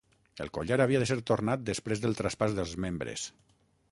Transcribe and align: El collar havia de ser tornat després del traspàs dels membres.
El 0.45 0.49
collar 0.57 0.77
havia 0.85 1.01
de 1.03 1.07
ser 1.09 1.17
tornat 1.31 1.67
després 1.69 2.03
del 2.05 2.17
traspàs 2.21 2.57
dels 2.61 2.75
membres. 2.87 3.29